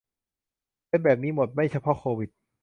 [0.89, 2.29] เป็นแบบนี้หมด ไม่เฉพาะโควิด